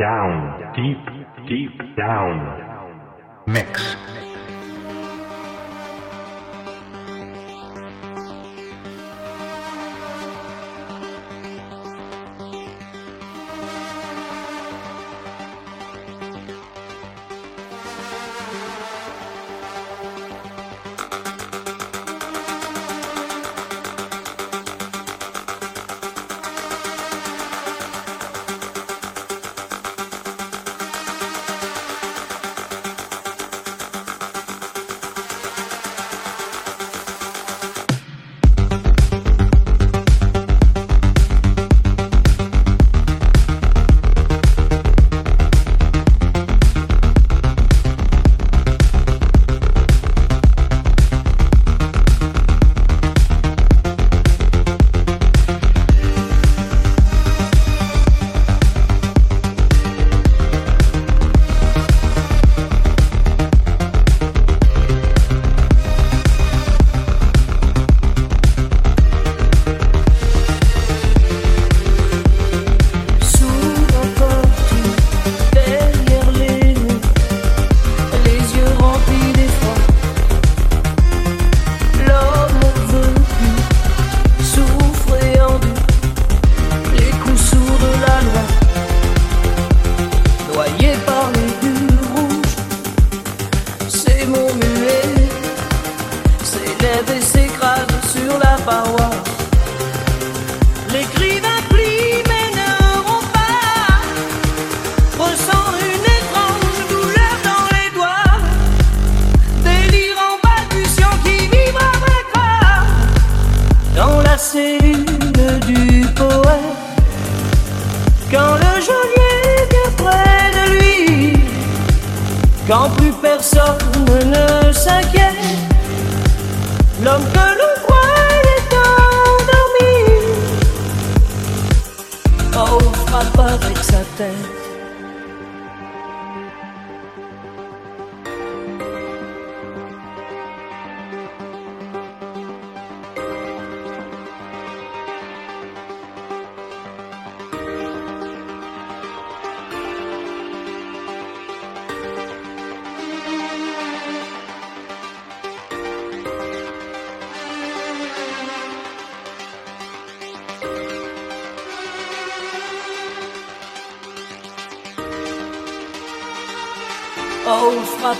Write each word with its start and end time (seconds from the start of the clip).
Down, 0.00 0.72
deep, 0.74 1.46
deep 1.46 1.94
down. 1.94 3.44
Mix. 3.46 4.09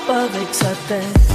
Oh, 0.08 0.28
frappe 0.52 1.29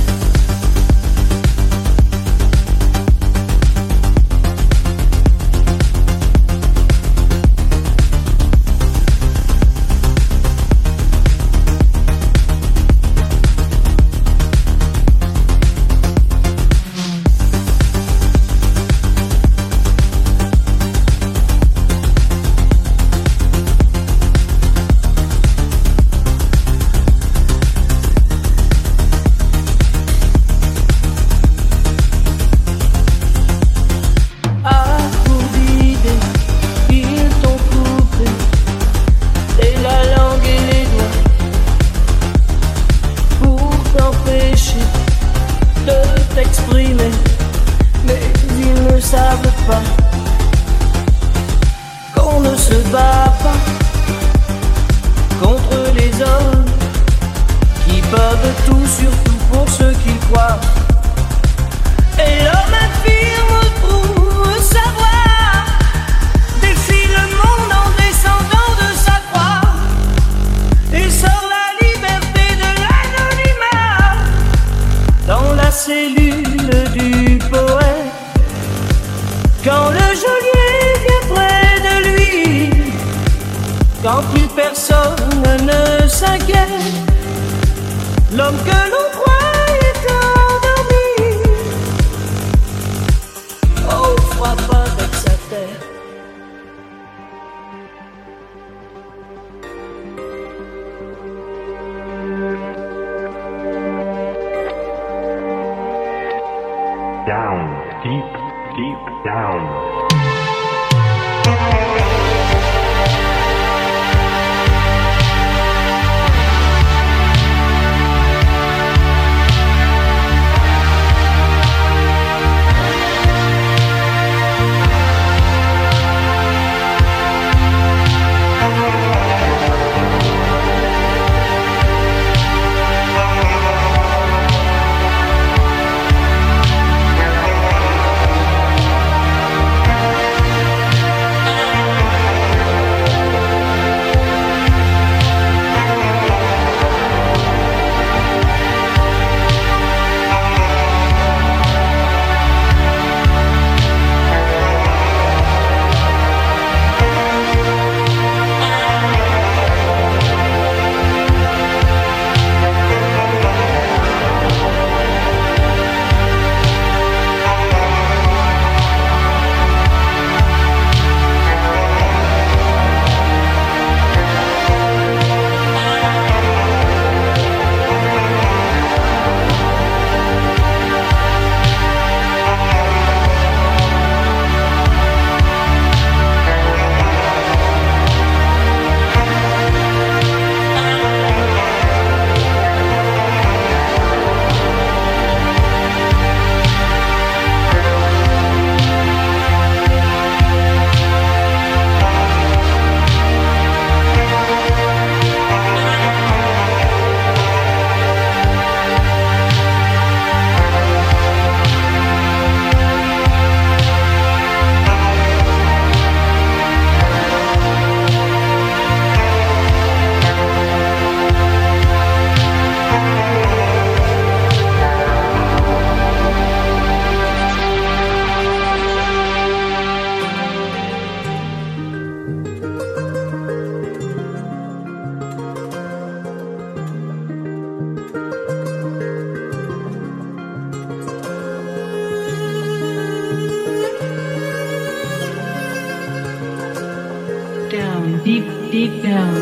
deep, 248.25 248.47
deep 248.71 249.03
down. 249.03 249.33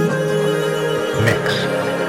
Mix. 1.24 2.03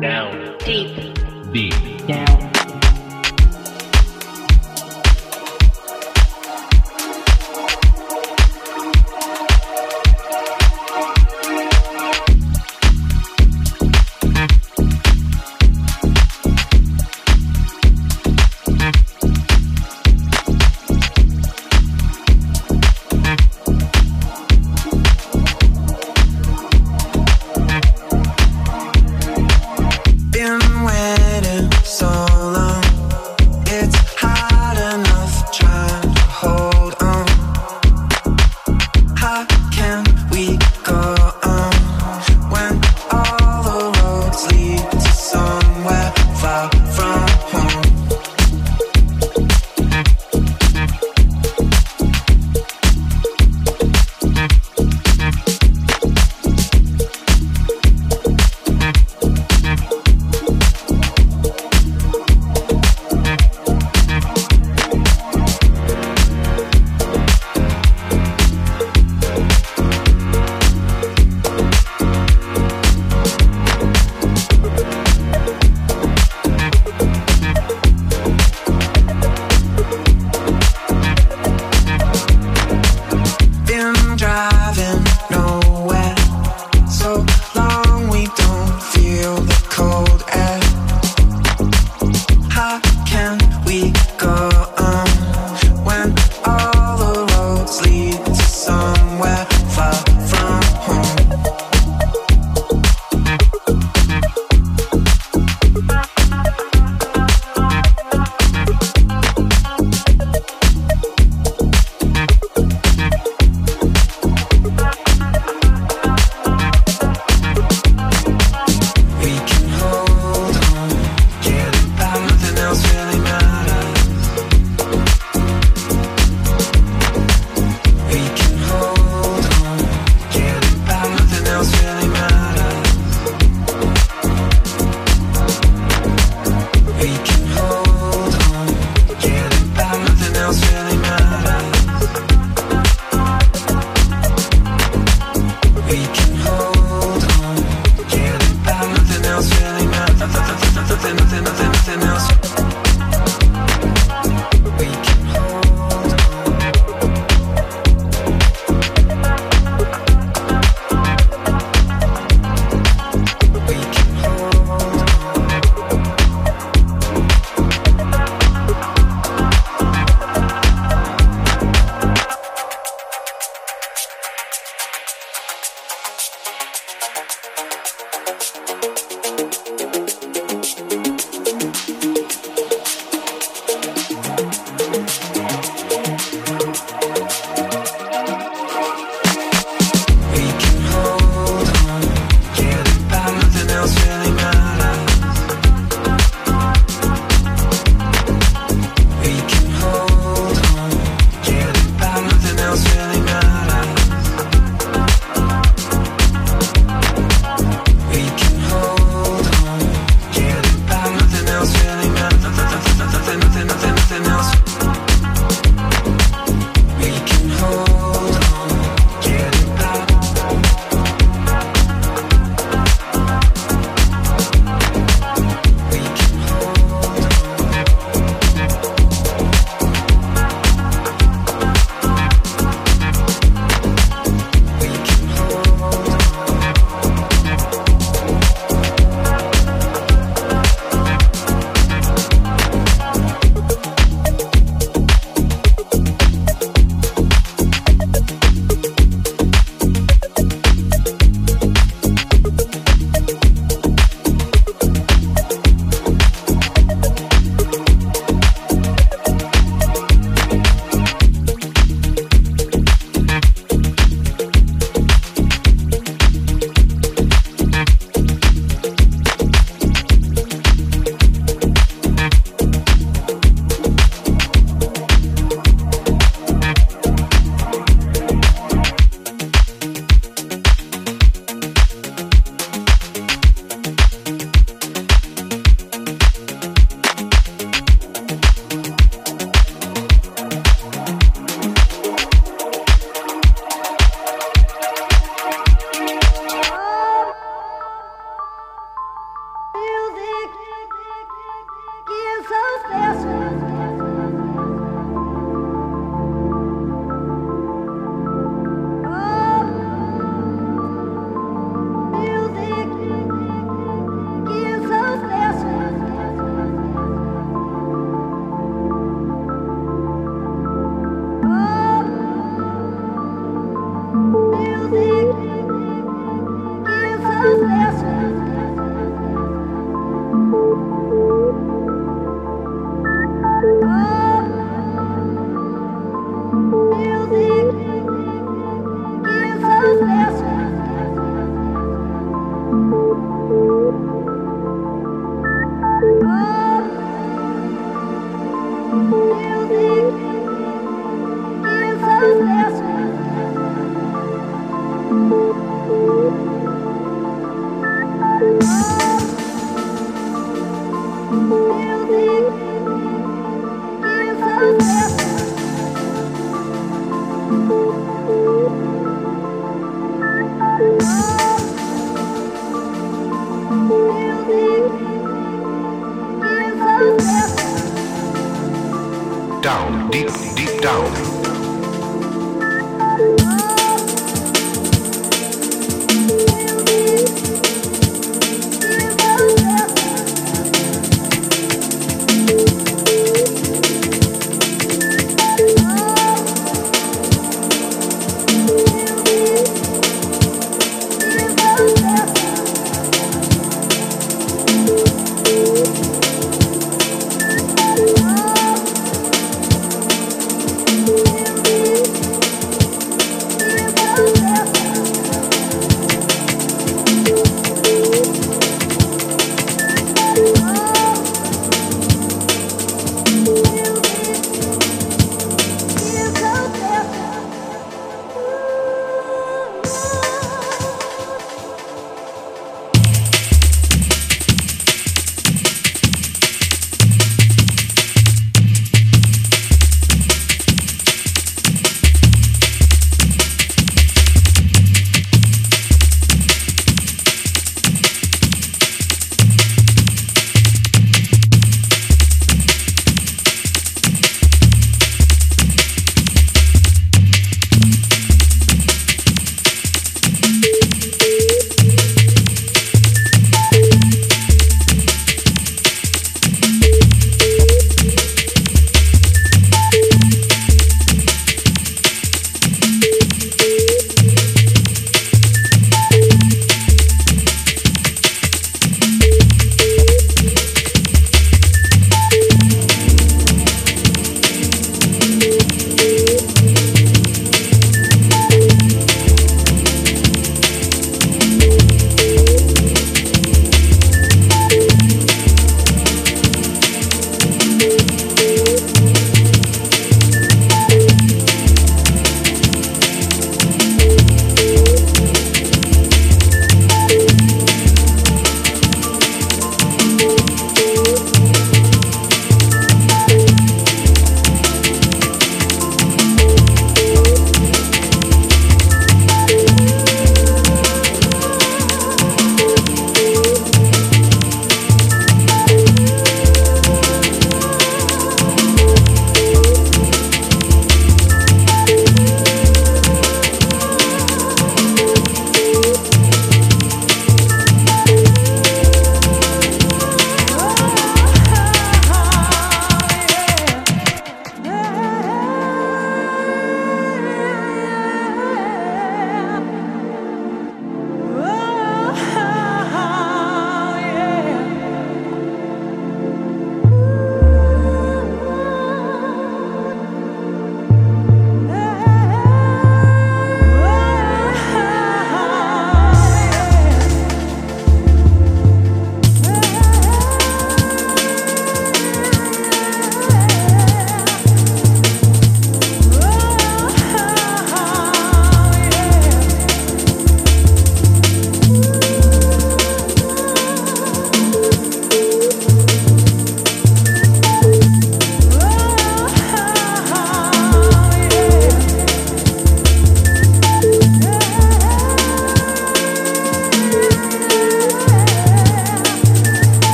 Down. 0.00 0.56
Deep. 0.60 1.52
Deep. 1.52 2.06
Down. 2.06 2.59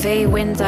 HMV 0.00 0.30
window. 0.30 0.64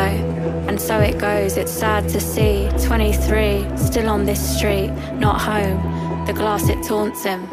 And 0.68 0.80
so 0.80 0.98
it 0.98 1.18
goes, 1.18 1.56
it's 1.56 1.72
sad 1.72 2.08
to 2.10 2.20
see. 2.20 2.68
23, 2.84 3.66
still 3.76 4.08
on 4.10 4.26
this 4.26 4.56
street, 4.56 4.90
not 5.14 5.40
home. 5.40 6.26
The 6.26 6.34
glass, 6.34 6.68
it 6.68 6.82
taunts 6.82 7.24
him. 7.24 7.48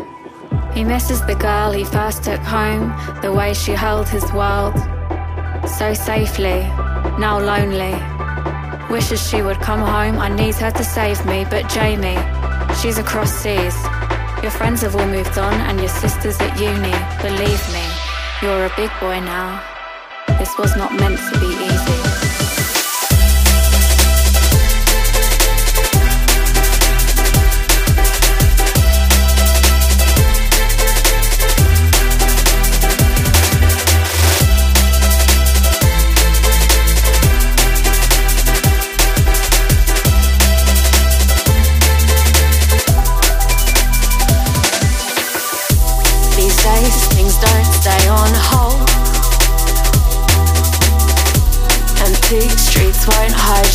He 0.73 0.83
misses 0.83 1.25
the 1.25 1.35
girl 1.35 1.71
he 1.71 1.85
first 1.85 2.23
took 2.23 2.41
home, 2.41 2.93
the 3.21 3.31
way 3.31 3.53
she 3.53 3.71
held 3.71 4.09
his 4.09 4.29
world. 4.33 4.75
So 5.77 5.93
safely, 5.93 6.59
now 7.17 7.39
lonely. 7.39 7.95
Wishes 8.93 9.25
she 9.29 9.41
would 9.41 9.59
come 9.59 9.79
home, 9.79 10.19
I 10.19 10.27
need 10.29 10.55
her 10.55 10.71
to 10.71 10.83
save 10.83 11.25
me, 11.25 11.45
but 11.49 11.69
Jamie, 11.69 12.19
she's 12.81 12.97
across 12.97 13.31
seas. 13.31 13.75
Your 14.41 14.51
friends 14.51 14.81
have 14.81 14.95
all 14.95 15.07
moved 15.07 15.37
on, 15.37 15.53
and 15.53 15.79
your 15.79 15.89
sister's 15.89 16.39
at 16.41 16.59
uni. 16.59 16.95
Believe 17.21 17.63
me, 17.73 17.85
you're 18.41 18.65
a 18.65 18.73
big 18.75 18.91
boy 18.99 19.19
now. 19.21 19.68
This 20.39 20.57
was 20.57 20.73
not 20.77 20.93
meant 20.93 21.19
to 21.19 21.39
be 21.41 21.47
easy. 21.47 22.08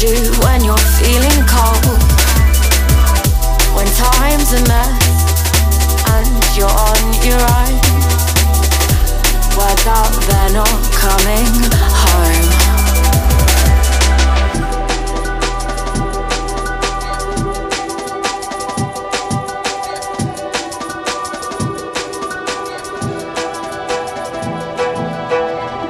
You 0.05 0.32
when 0.44 0.62
you're 0.62 0.86
feeling 1.00 1.40
cold. 1.48 1.96
When 3.74 3.86
time's 3.96 4.52
a 4.52 4.61
mess 4.68 5.00
and 6.12 6.28
you're 6.57 6.68
on 6.68 7.02
your 7.24 7.40
own. 7.40 7.74
Work 9.57 9.86
out 9.86 10.12
they're 10.28 10.52
not 10.52 10.80
coming 10.92 11.48
home. 12.02 12.48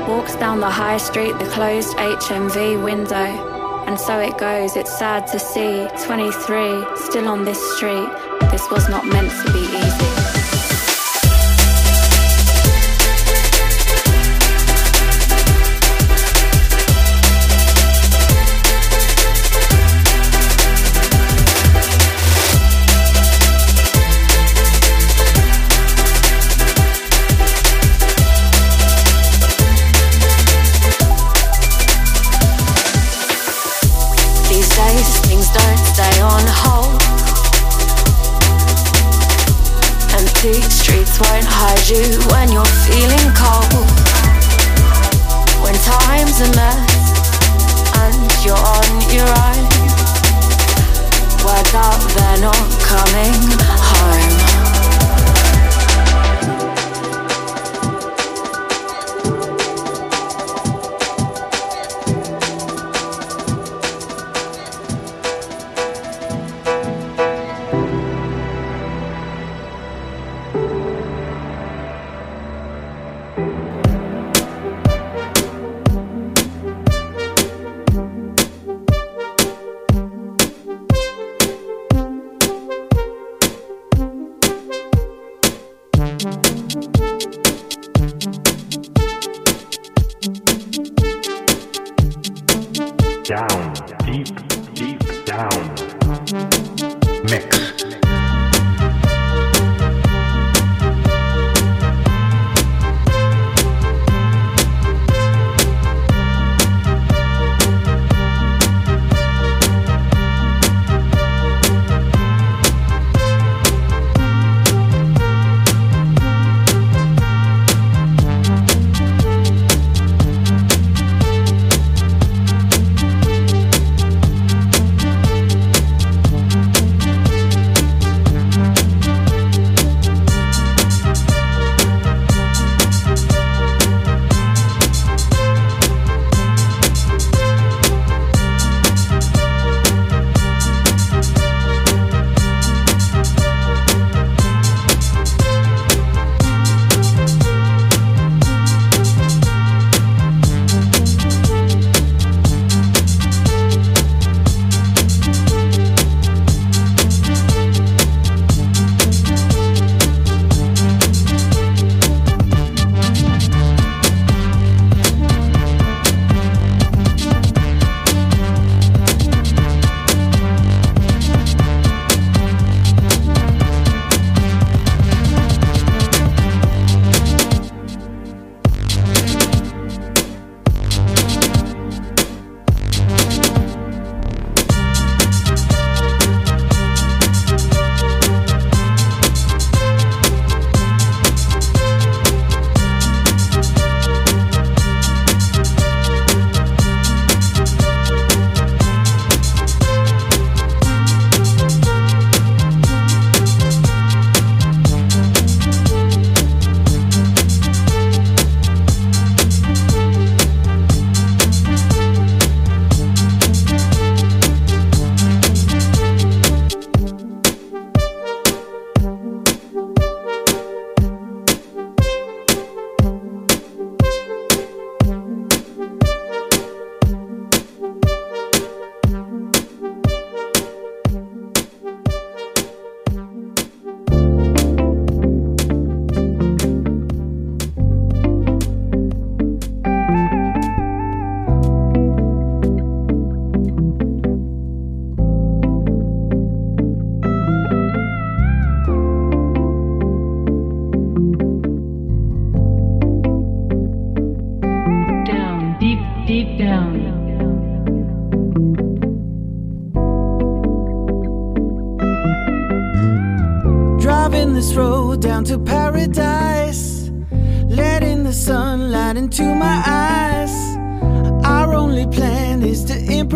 Walks 0.09 0.35
down 0.37 0.61
the 0.61 0.71
high 0.71 0.99
street, 0.99 1.37
the 1.39 1.47
closed 1.47 1.97
HMV 1.97 2.83
window. 2.83 3.54
And 3.95 4.01
so 4.01 4.19
it 4.19 4.37
goes, 4.39 4.75
it's 4.75 4.99
sad 4.99 5.29
to 5.29 5.39
see 5.39 5.87
23 6.05 6.97
still 6.97 7.29
on 7.29 7.45
this 7.45 7.77
street. 7.77 8.09
This 8.51 8.69
was 8.69 8.89
not 8.89 9.07
meant 9.07 9.31
to 9.47 9.53
be 9.53 9.61
easy. 9.61 10.14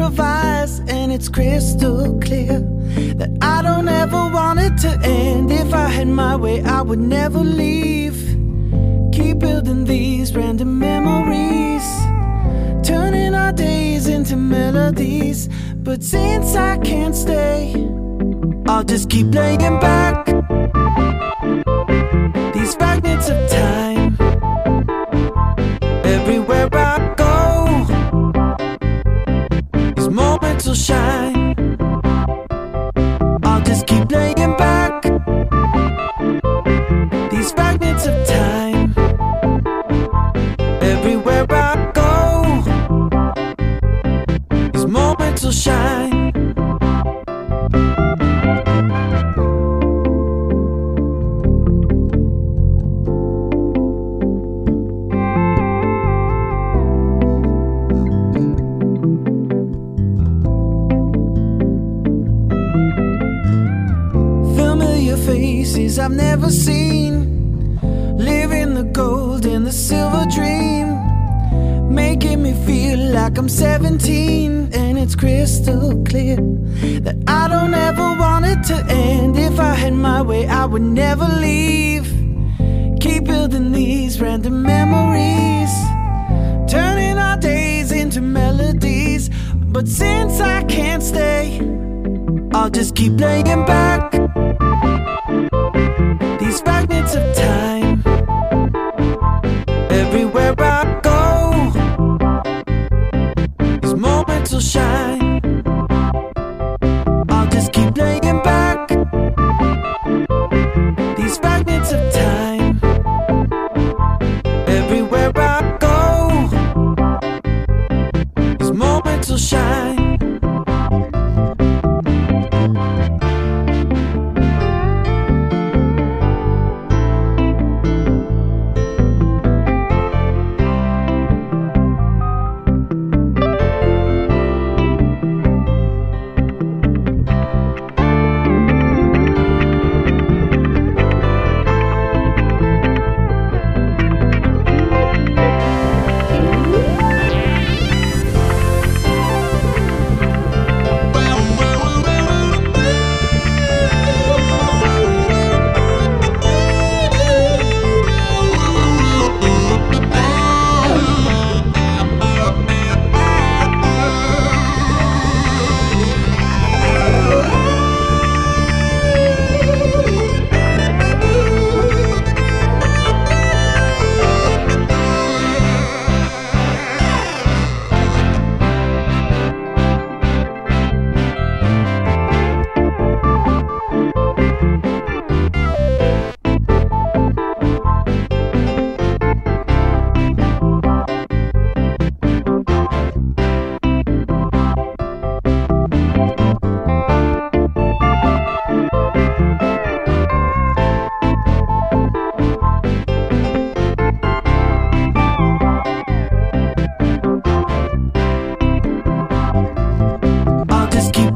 of 0.09 0.19
eyes, 0.19 0.81
and 0.89 1.13
it's 1.13 1.29
crystal 1.29 2.19
clear 2.21 2.61
that 3.21 3.31
I 3.43 3.61
don't 3.63 3.89
ever 3.89 4.23
want 4.39 4.59
it 4.59 4.75
to 4.85 4.91
end. 5.05 5.53
If 5.53 5.75
I 5.75 5.89
had 5.89 6.09
my 6.09 6.35
way, 6.35 6.63
I 6.63 6.81
would 6.81 6.99
never 6.99 7.41
leave. 7.41 8.17
Keep 9.13 9.39
building 9.41 9.85
these 9.85 10.35
random 10.35 10.79
memories, 10.79 11.87
turning 12.89 13.35
our 13.35 13.53
days 13.53 14.07
into 14.07 14.37
melodies. 14.37 15.49
But 15.87 16.03
since 16.03 16.57
I 16.57 16.79
can't 16.79 17.15
stay, 17.15 17.75
I'll 18.67 18.85
just 18.85 19.11
keep 19.11 19.29
laying 19.35 19.79
back 19.89 20.17
these 22.55 22.75
fragments 22.75 23.29
of 23.29 23.51
time. 23.51 23.88
So 30.69 30.75
shine. 30.75 31.38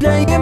day 0.03 0.32